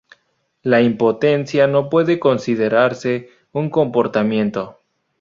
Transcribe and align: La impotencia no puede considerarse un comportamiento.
La 0.63 0.81
impotencia 0.81 1.67
no 1.67 1.87
puede 1.87 2.17
considerarse 2.17 3.29
un 3.51 3.69
comportamiento. 3.69 4.79